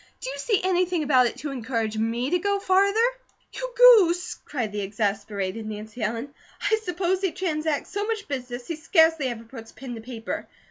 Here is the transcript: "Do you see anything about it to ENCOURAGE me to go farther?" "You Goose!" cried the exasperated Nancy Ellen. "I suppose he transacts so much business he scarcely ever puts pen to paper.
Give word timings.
"Do 0.19 0.31
you 0.31 0.39
see 0.39 0.59
anything 0.63 1.03
about 1.03 1.27
it 1.27 1.37
to 1.37 1.51
ENCOURAGE 1.51 1.95
me 1.99 2.31
to 2.31 2.39
go 2.39 2.57
farther?" 2.57 2.99
"You 3.53 3.71
Goose!" 3.77 4.33
cried 4.33 4.71
the 4.71 4.81
exasperated 4.81 5.67
Nancy 5.67 6.01
Ellen. 6.01 6.33
"I 6.71 6.77
suppose 6.81 7.21
he 7.21 7.31
transacts 7.31 7.91
so 7.91 8.07
much 8.07 8.27
business 8.27 8.65
he 8.65 8.77
scarcely 8.77 9.27
ever 9.27 9.43
puts 9.43 9.71
pen 9.71 9.93
to 9.93 10.01
paper. 10.01 10.47